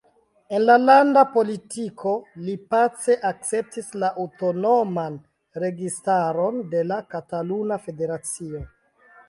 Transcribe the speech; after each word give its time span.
En 0.59 0.63
la 0.67 0.75
landa 0.85 1.23
politiko, 1.33 2.13
li 2.47 2.55
pace 2.75 3.17
akceptis 3.31 3.93
la 4.05 4.11
aŭtonoman 4.25 5.21
registaron 5.67 6.61
de 6.75 6.85
la 6.93 7.01
Kataluna 7.15 7.81
Federacio. 7.89 8.67